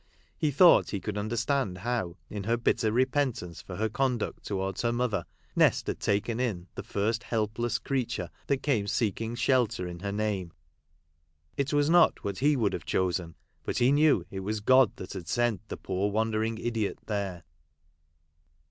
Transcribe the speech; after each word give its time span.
He 0.35 0.49
thought 0.49 0.89
he 0.89 0.99
could 0.99 1.15
understand 1.15 1.77
how, 1.77 2.17
in 2.27 2.45
her 2.45 2.57
bitter 2.57 2.91
repentence 2.91 3.61
for 3.61 3.75
her 3.75 3.87
conduct 3.87 4.43
towards 4.43 4.81
her 4.81 4.91
mother, 4.91 5.27
Nest 5.55 5.85
had 5.85 5.99
taken 5.99 6.39
in 6.39 6.65
the 6.73 6.81
first 6.81 7.21
helpless 7.21 7.77
creature 7.77 8.31
that 8.47 8.63
came 8.63 8.87
seeking 8.87 9.35
shelter 9.35 9.87
in 9.87 9.99
her 9.99 10.11
name. 10.11 10.53
It 11.55 11.71
was 11.71 11.87
not 11.87 12.23
what 12.23 12.39
he 12.39 12.55
would 12.55 12.73
have 12.73 12.83
chosen, 12.85 13.35
but 13.63 13.77
he 13.77 13.91
knew 13.91 14.25
it 14.31 14.39
was 14.39 14.59
God 14.59 14.95
that 14.95 15.13
had 15.13 15.27
sent 15.27 15.67
the 15.69 15.77
poor 15.77 16.09
wandering 16.11 16.57
idiot 16.57 16.97
there. 17.05 17.43